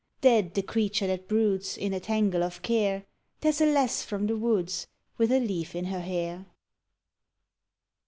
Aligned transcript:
Dead 0.21 0.55
the 0.55 0.63
creature 0.63 1.05
that 1.05 1.27
broods 1.27 1.77
In 1.77 1.93
a 1.93 1.99
tangle 1.99 2.41
of 2.41 2.63
care; 2.63 3.05
There's 3.41 3.61
a 3.61 3.67
lass 3.71 4.01
from 4.01 4.25
the 4.25 4.35
woods 4.35 4.87
With 5.19 5.31
a 5.31 5.39
leaf 5.39 5.75
in 5.75 5.85
her 5.85 6.01
hair. 6.01 6.47